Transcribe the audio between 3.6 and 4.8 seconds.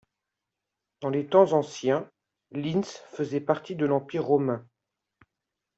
de l'Empire romain.